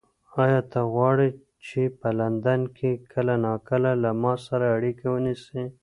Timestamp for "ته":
0.71-0.79